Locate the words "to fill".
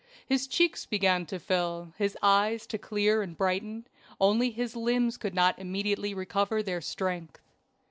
1.27-1.93